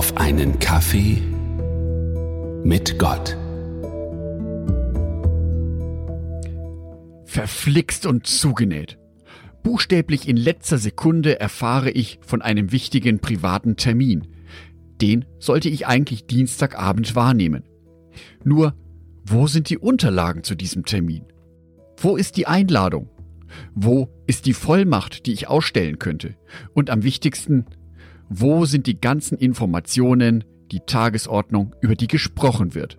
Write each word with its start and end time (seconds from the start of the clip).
auf 0.00 0.16
einen 0.16 0.58
Kaffee 0.58 1.18
mit 2.64 2.98
Gott. 2.98 3.36
Verflixt 7.26 8.06
und 8.06 8.26
zugenäht. 8.26 8.96
Buchstäblich 9.62 10.26
in 10.26 10.38
letzter 10.38 10.78
Sekunde 10.78 11.38
erfahre 11.38 11.90
ich 11.90 12.18
von 12.22 12.40
einem 12.40 12.72
wichtigen 12.72 13.18
privaten 13.18 13.76
Termin. 13.76 14.28
Den 15.02 15.26
sollte 15.38 15.68
ich 15.68 15.86
eigentlich 15.86 16.24
Dienstagabend 16.24 17.14
wahrnehmen. 17.14 17.64
Nur, 18.42 18.72
wo 19.26 19.48
sind 19.48 19.68
die 19.68 19.76
Unterlagen 19.76 20.44
zu 20.44 20.54
diesem 20.54 20.86
Termin? 20.86 21.26
Wo 21.98 22.16
ist 22.16 22.38
die 22.38 22.46
Einladung? 22.46 23.10
Wo 23.74 24.08
ist 24.26 24.46
die 24.46 24.54
Vollmacht, 24.54 25.26
die 25.26 25.34
ich 25.34 25.48
ausstellen 25.48 25.98
könnte? 25.98 26.36
Und 26.72 26.88
am 26.88 27.02
wichtigsten, 27.02 27.66
wo 28.32 28.64
sind 28.64 28.86
die 28.86 29.00
ganzen 29.00 29.36
Informationen, 29.36 30.44
die 30.70 30.80
Tagesordnung, 30.86 31.74
über 31.80 31.96
die 31.96 32.06
gesprochen 32.06 32.74
wird? 32.74 32.96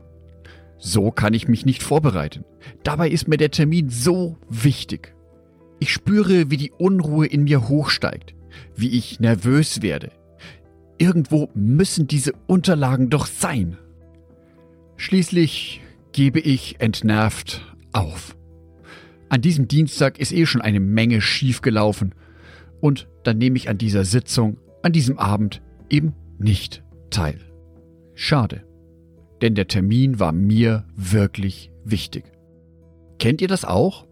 So 0.77 1.09
kann 1.09 1.33
ich 1.33 1.47
mich 1.47 1.65
nicht 1.65 1.81
vorbereiten. 1.81 2.43
Dabei 2.83 3.09
ist 3.09 3.29
mir 3.29 3.37
der 3.37 3.49
Termin 3.49 3.89
so 3.89 4.37
wichtig. 4.49 5.15
Ich 5.79 5.93
spüre, 5.93 6.51
wie 6.51 6.57
die 6.57 6.71
Unruhe 6.71 7.25
in 7.25 7.45
mir 7.45 7.69
hochsteigt, 7.69 8.35
wie 8.75 8.89
ich 8.89 9.21
nervös 9.21 9.81
werde. 9.81 10.11
Irgendwo 10.97 11.49
müssen 11.53 12.07
diese 12.07 12.33
Unterlagen 12.47 13.09
doch 13.09 13.25
sein. 13.25 13.77
Schließlich 14.97 15.81
gebe 16.11 16.41
ich 16.41 16.81
entnervt 16.81 17.73
auf. 17.93 18.35
An 19.29 19.41
diesem 19.41 19.69
Dienstag 19.69 20.19
ist 20.19 20.33
eh 20.33 20.45
schon 20.45 20.61
eine 20.61 20.81
Menge 20.81 21.21
schiefgelaufen 21.21 22.13
und 22.81 23.07
dann 23.23 23.37
nehme 23.37 23.55
ich 23.55 23.69
an 23.69 23.77
dieser 23.77 24.03
Sitzung, 24.03 24.57
an 24.83 24.91
diesem 24.93 25.17
Abend 25.17 25.61
eben 25.89 26.13
nicht 26.39 26.83
teil. 27.09 27.39
Schade, 28.15 28.65
denn 29.41 29.55
der 29.55 29.67
Termin 29.67 30.19
war 30.19 30.31
mir 30.31 30.85
wirklich 30.95 31.71
wichtig. 31.83 32.25
Kennt 33.19 33.41
ihr 33.41 33.47
das 33.47 33.65
auch? 33.65 34.07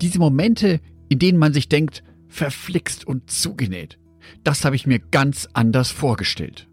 Diese 0.00 0.18
Momente, 0.18 0.80
in 1.08 1.18
denen 1.18 1.38
man 1.38 1.52
sich 1.52 1.68
denkt, 1.68 2.02
verflixt 2.28 3.06
und 3.06 3.30
zugenäht. 3.30 3.98
Das 4.44 4.64
habe 4.64 4.76
ich 4.76 4.86
mir 4.86 4.98
ganz 4.98 5.48
anders 5.52 5.90
vorgestellt. 5.90 6.68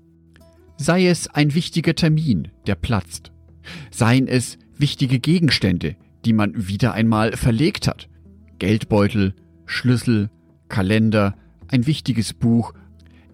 Sei 0.78 1.08
es 1.08 1.28
ein 1.28 1.54
wichtiger 1.54 1.96
Termin, 1.96 2.50
der 2.68 2.76
platzt. 2.76 3.32
Seien 3.92 4.28
es 4.28 4.58
wichtige 4.78 5.20
Gegenstände, 5.20 5.96
die 6.26 6.34
man 6.34 6.68
wieder 6.68 6.94
einmal 6.94 7.38
verlegt 7.38 7.88
hat. 7.88 8.10
Geldbeutel, 8.60 9.36
Schlüssel, 9.66 10.30
Kalender, 10.68 11.36
ein 11.68 11.86
wichtiges 11.86 12.34
Buch, 12.34 12.74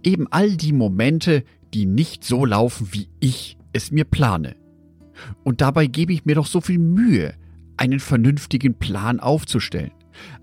eben 0.10 0.28
all 0.32 0.58
die 0.58 0.74
Momente, 0.74 1.44
die 1.74 1.86
nicht 1.86 2.24
so 2.24 2.46
laufen, 2.46 2.90
wie 2.92 3.08
ich 3.20 3.58
es 3.74 3.92
mir 3.92 4.06
plane. 4.06 4.56
Und 5.44 5.62
dabei 5.62 5.88
gebe 5.88 6.14
ich 6.14 6.26
mir 6.26 6.36
doch 6.36 6.48
so 6.48 6.62
viel 6.62 6.80
Mühe, 6.80 7.34
einen 7.78 8.00
vernünftigen 8.00 8.76
Plan 8.76 9.20
aufzustellen. 9.20 9.92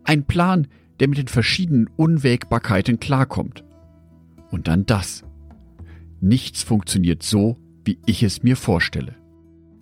Ein 0.04 0.24
Plan, 0.24 0.68
der 1.00 1.08
mit 1.08 1.18
den 1.18 1.28
verschiedenen 1.28 1.88
Unwägbarkeiten 1.96 3.00
klarkommt. 3.00 3.64
Und 4.50 4.68
dann 4.68 4.86
das. 4.86 5.24
Nichts 6.20 6.62
funktioniert 6.62 7.22
so, 7.22 7.58
wie 7.84 7.98
ich 8.06 8.22
es 8.22 8.42
mir 8.42 8.56
vorstelle. 8.56 9.14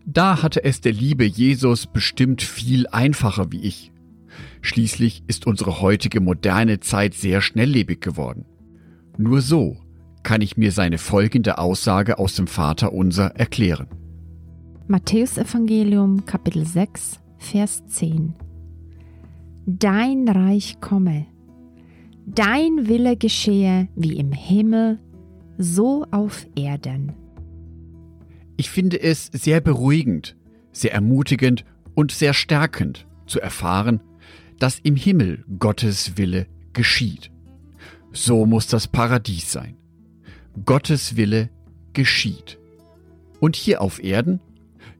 Da 0.06 0.42
hatte 0.42 0.64
es 0.64 0.80
der 0.80 0.92
liebe 0.92 1.24
Jesus 1.24 1.86
bestimmt 1.86 2.42
viel 2.42 2.86
einfacher 2.88 3.52
wie 3.52 3.62
ich. 3.62 3.92
Schließlich 4.60 5.22
ist 5.26 5.46
unsere 5.46 5.80
heutige 5.80 6.20
moderne 6.20 6.80
Zeit 6.80 7.14
sehr 7.14 7.40
schnelllebig 7.40 8.00
geworden. 8.00 8.44
Nur 9.16 9.40
so 9.40 9.76
kann 10.22 10.40
ich 10.40 10.56
mir 10.56 10.72
seine 10.72 10.98
folgende 10.98 11.58
Aussage 11.58 12.18
aus 12.18 12.34
dem 12.34 12.46
Vater 12.46 12.92
unser 12.92 13.36
erklären. 13.36 13.86
Matthäus 14.88 15.38
Evangelium 15.38 16.24
Kapitel 16.26 16.66
6 16.66 17.20
Vers 17.38 17.86
10 17.86 18.34
Dein 19.66 20.28
Reich 20.28 20.80
komme, 20.80 21.26
dein 22.26 22.88
Wille 22.88 23.16
geschehe 23.16 23.88
wie 23.96 24.18
im 24.18 24.32
Himmel, 24.32 24.98
so 25.56 26.06
auf 26.10 26.46
Erden. 26.54 27.12
Ich 28.56 28.70
finde 28.70 29.00
es 29.00 29.26
sehr 29.26 29.60
beruhigend, 29.60 30.36
sehr 30.72 30.92
ermutigend 30.92 31.64
und 31.94 32.12
sehr 32.12 32.34
stärkend 32.34 33.06
zu 33.26 33.40
erfahren, 33.40 34.00
dass 34.58 34.78
im 34.80 34.96
Himmel 34.96 35.44
Gottes 35.58 36.16
Wille 36.16 36.46
geschieht. 36.72 37.30
So 38.14 38.46
muss 38.46 38.68
das 38.68 38.86
Paradies 38.86 39.50
sein. 39.50 39.76
Gottes 40.64 41.16
Wille 41.16 41.50
geschieht. 41.94 42.58
Und 43.40 43.56
hier 43.56 43.82
auf 43.82 44.02
Erden? 44.02 44.40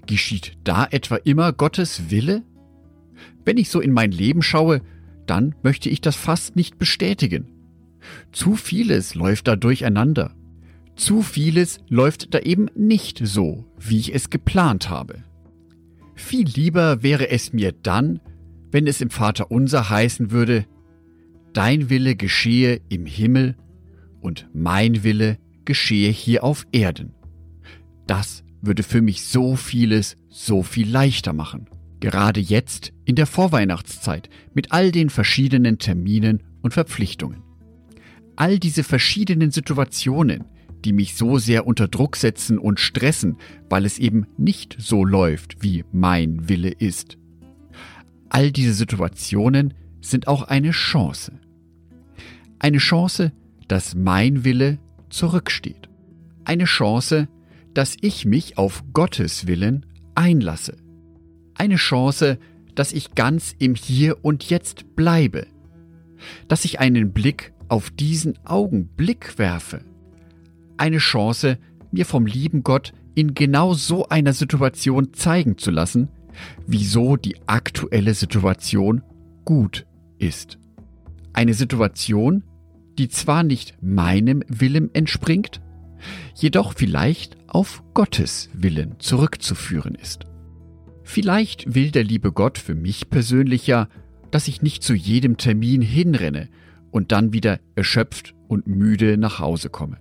Geschieht 0.07 0.59
da 0.65 0.87
etwa 0.91 1.17
immer 1.17 1.53
Gottes 1.53 2.11
Wille? 2.11 2.43
Wenn 3.45 3.57
ich 3.57 3.71
so 3.71 3.81
in 3.81 3.93
mein 3.93 4.11
Leben 4.11 4.43
schaue, 4.43 4.83
dann 5.27 5.55
möchte 5.63 5.89
ich 5.89 6.01
das 6.01 6.17
fast 6.17 6.57
nicht 6.57 6.77
bestätigen. 6.79 7.47
Zu 8.33 8.57
vieles 8.57 9.15
läuft 9.15 9.47
da 9.47 9.55
durcheinander. 9.55 10.35
Zu 10.97 11.23
vieles 11.23 11.79
läuft 11.89 12.35
da 12.35 12.41
eben 12.41 12.69
nicht 12.75 13.21
so, 13.23 13.65
wie 13.79 13.99
ich 13.99 14.13
es 14.13 14.29
geplant 14.29 14.91
habe. 14.91 15.23
Viel 16.17 16.47
lieber 16.49 17.05
wäre 17.05 17.31
es 17.31 17.53
mir 17.53 17.71
dann, 17.71 18.21
wenn 18.73 18.89
es 18.89 19.01
im 19.01 19.11
Vater 19.11 19.53
unser 19.53 19.89
heißen 19.89 20.33
würde, 20.33 20.67
Dein 21.55 21.89
Wille 21.89 22.17
geschehe 22.17 22.81
im 22.89 23.07
Himmel 23.07 23.55
und 24.21 24.49
mein 24.53 25.05
Wille 25.05 25.39
geschehe 25.65 26.11
hier 26.11 26.43
auf 26.43 26.67
Erden. 26.73 27.15
Das 28.09 28.43
würde 28.61 28.83
für 28.83 29.01
mich 29.01 29.23
so 29.23 29.55
vieles 29.55 30.17
so 30.29 30.65
viel 30.65 30.91
leichter 30.91 31.33
machen. 31.33 31.69
Gerade 32.01 32.41
jetzt 32.41 32.93
in 33.05 33.15
der 33.15 33.27
Vorweihnachtszeit 33.27 34.29
mit 34.53 34.73
all 34.73 34.91
den 34.91 35.11
verschiedenen 35.11 35.79
Terminen 35.79 36.43
und 36.61 36.75
Verpflichtungen. 36.75 37.43
All 38.35 38.59
diese 38.59 38.83
verschiedenen 38.83 39.53
Situationen, 39.53 40.47
die 40.85 40.93
mich 40.93 41.15
so 41.15 41.39
sehr 41.39 41.69
unter 41.69 41.87
Druck 41.87 42.17
setzen 42.17 42.59
und 42.59 42.81
stressen, 42.81 43.37
weil 43.71 43.85
es 43.85 44.01
eben 44.01 44.27
nicht 44.37 44.75
so 44.81 45.05
läuft, 45.05 45.63
wie 45.63 45.85
mein 45.93 46.49
Wille 46.49 46.71
ist. 46.71 47.17
All 48.29 48.51
diese 48.51 48.75
Situationen 48.75 49.73
sind 50.01 50.27
auch 50.27 50.43
eine 50.43 50.73
Chance. 50.73 51.33
Eine 52.65 52.79
Chance, 52.79 53.33
dass 53.69 53.95
mein 53.95 54.45
Wille 54.45 54.79
zurücksteht. 55.11 55.91
Eine 56.45 56.65
Chance, 56.65 57.29
dass 57.75 57.97
ich 58.01 58.25
mich 58.25 58.57
auf 58.57 58.83
Gottes 58.95 59.47
Willen 59.47 59.85
einlasse. 60.15 60.77
Eine 61.55 61.77
Chance, 61.77 62.39
dass 62.75 62.93
ich 62.93 63.15
ganz 63.15 63.55
im 63.59 63.75
Hier 63.75 64.25
und 64.25 64.49
Jetzt 64.49 64.97
bleibe. 64.97 65.47
Dass 66.49 66.65
ich 66.65 66.81
einen 66.81 67.13
Blick 67.13 67.53
auf 67.69 67.91
diesen 67.91 68.39
Augenblick 68.47 69.39
werfe 69.39 69.83
eine 70.77 70.99
Chance, 70.99 71.59
mir 71.91 72.07
vom 72.07 72.27
lieben 72.27 72.63
Gott 72.63 72.93
in 73.15 73.35
genau 73.35 73.75
so 73.75 74.09
einer 74.09 74.33
Situation 74.33 75.13
zeigen 75.13 75.59
zu 75.59 75.71
lassen, 75.71 76.09
wieso 76.67 77.17
die 77.17 77.37
aktuelle 77.47 78.15
Situation 78.15 79.03
gut 79.45 79.87
ist. 80.19 80.59
Eine 81.33 81.55
Situation, 81.55 82.43
die 82.99 83.09
zwar 83.09 83.43
nicht 83.43 83.75
meinem 83.83 84.43
Willen 84.49 84.95
entspringt, 84.95 85.61
jedoch 86.35 86.75
vielleicht 86.75 87.37
auf 87.49 87.83
Gottes 87.95 88.51
Willen 88.53 88.97
zurückzuführen 88.99 89.95
ist. 89.95 90.27
Vielleicht 91.03 91.75
will 91.75 91.91
der 91.91 92.05
liebe 92.05 92.33
Gott 92.33 92.59
für 92.59 92.75
mich 92.75 93.11
persönlich 93.11 93.67
ja, 93.67 93.89
dass 94.31 94.49
ich 94.49 94.63
nicht 94.63 94.83
zu 94.83 94.95
jedem 94.95 95.37
Termin 95.37 95.83
hinrenne 95.83 96.49
und 96.91 97.13
dann 97.13 97.33
wieder 97.33 97.61
erschöpft 97.75 98.35
und 98.49 98.67
müde 98.67 99.17
nach 99.19 99.39
Hause 99.39 99.69
komme. 99.69 99.99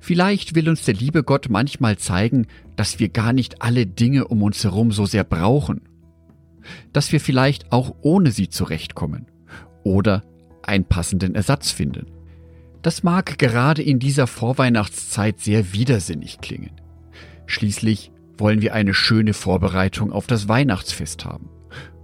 Vielleicht 0.00 0.54
will 0.54 0.68
uns 0.68 0.84
der 0.84 0.94
liebe 0.94 1.22
Gott 1.22 1.48
manchmal 1.50 1.98
zeigen, 1.98 2.46
dass 2.76 2.98
wir 2.98 3.08
gar 3.08 3.32
nicht 3.32 3.60
alle 3.62 3.86
Dinge 3.86 4.28
um 4.28 4.42
uns 4.42 4.64
herum 4.64 4.92
so 4.92 5.04
sehr 5.04 5.24
brauchen. 5.24 5.82
Dass 6.92 7.12
wir 7.12 7.20
vielleicht 7.20 7.72
auch 7.72 7.94
ohne 8.02 8.30
sie 8.30 8.48
zurechtkommen 8.48 9.26
oder 9.84 10.22
einen 10.62 10.84
passenden 10.84 11.34
Ersatz 11.34 11.70
finden. 11.70 12.06
Das 12.82 13.02
mag 13.02 13.38
gerade 13.38 13.82
in 13.82 13.98
dieser 13.98 14.26
Vorweihnachtszeit 14.26 15.40
sehr 15.40 15.72
widersinnig 15.72 16.38
klingen. 16.40 16.80
Schließlich 17.46 18.12
wollen 18.36 18.62
wir 18.62 18.74
eine 18.74 18.94
schöne 18.94 19.34
Vorbereitung 19.34 20.12
auf 20.12 20.26
das 20.26 20.48
Weihnachtsfest 20.48 21.24
haben. 21.24 21.50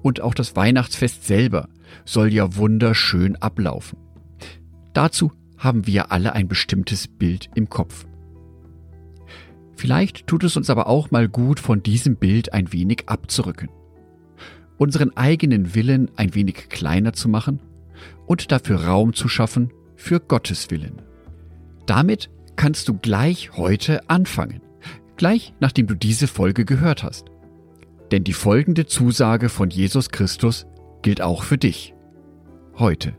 Und 0.03 0.21
auch 0.21 0.35
das 0.35 0.57
Weihnachtsfest 0.57 1.25
selber 1.25 1.69
soll 2.05 2.33
ja 2.33 2.57
wunderschön 2.57 3.37
ablaufen. 3.37 3.99
Dazu 4.93 5.33
haben 5.59 5.87
wir 5.87 6.13
alle 6.13 6.33
ein 6.33 6.49
bestimmtes 6.49 7.09
Bild 7.09 7.49
im 7.55 7.69
Kopf. 7.69 8.05
Vielleicht 9.77 10.27
tut 10.27 10.45
es 10.45 10.57
uns 10.57 10.71
aber 10.71 10.89
auch 10.89 11.11
mal 11.11 11.29
gut, 11.29 11.61
von 11.61 11.83
diesem 11.83 12.17
Bild 12.17 12.53
ein 12.53 12.73
wenig 12.73 13.05
abzurücken, 13.09 13.69
unseren 14.77 15.17
eigenen 15.17 15.75
Willen 15.75 16.11
ein 16.17 16.35
wenig 16.35 16.69
kleiner 16.69 17.13
zu 17.13 17.29
machen 17.29 17.61
und 18.27 18.53
dafür 18.53 18.85
Raum 18.85 19.15
zu 19.15 19.29
schaffen 19.29 19.71
für 19.97 20.21
Gottes 20.21 20.71
Willen. 20.71 21.03
Damit 21.87 22.31
kannst 22.57 22.89
du 22.89 22.95
gleich 22.95 23.57
heute 23.57 24.09
anfangen. 24.09 24.61
Gleich 25.17 25.55
nachdem 25.61 25.87
du 25.87 25.95
diese 25.95 26.27
Folge 26.27 26.65
gehört 26.65 27.03
hast. 27.03 27.27
Denn 28.11 28.25
die 28.25 28.33
folgende 28.33 28.87
Zusage 28.87 29.49
von 29.49 29.71
Jesus 29.71 30.11
Christus 30.11 30.67
gilt 31.03 31.21
auch 31.21 31.43
für 31.43 31.59
dich. 31.59 31.95
Heute. 32.79 33.15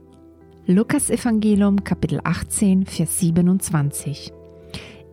Lukas 0.67 1.09
Evangelium 1.09 1.83
Kapitel 1.83 2.19
18, 2.23 2.85
Vers 2.85 3.19
27. 3.19 4.33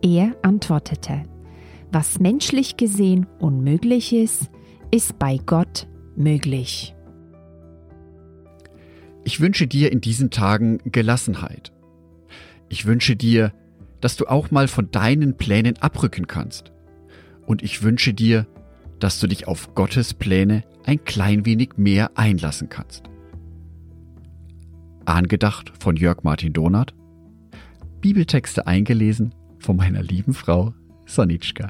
Er 0.01 0.35
antwortete, 0.41 1.23
was 1.91 2.19
menschlich 2.19 2.75
gesehen 2.75 3.27
unmöglich 3.39 4.13
ist, 4.13 4.49
ist 4.89 5.19
bei 5.19 5.39
Gott 5.45 5.87
möglich. 6.15 6.95
Ich 9.25 9.39
wünsche 9.39 9.67
dir 9.67 9.91
in 9.91 10.01
diesen 10.01 10.31
Tagen 10.31 10.79
Gelassenheit. 10.85 11.71
Ich 12.69 12.85
wünsche 12.85 13.15
dir, 13.15 13.53
dass 14.01 14.17
du 14.17 14.25
auch 14.27 14.51
mal 14.51 14.67
von 14.67 14.91
deinen 14.91 15.37
Plänen 15.37 15.77
abrücken 15.77 16.27
kannst. 16.27 16.73
Und 17.45 17.63
ich 17.63 17.83
wünsche 17.83 18.13
dir, 18.13 18.47
dass 18.99 19.19
du 19.19 19.27
dich 19.27 19.47
auf 19.47 19.75
Gottes 19.75 20.13
Pläne 20.13 20.63
ein 20.85 21.03
klein 21.05 21.45
wenig 21.45 21.77
mehr 21.77 22.11
einlassen 22.15 22.69
kannst. 22.69 23.03
Angedacht 25.05 25.71
von 25.79 25.95
Jörg 25.95 26.23
Martin 26.23 26.53
Donath. 26.53 26.93
Bibeltexte 28.01 28.67
eingelesen 28.67 29.33
von 29.59 29.77
meiner 29.77 30.01
lieben 30.01 30.33
Frau 30.33 30.73
Sonitschka. 31.05 31.69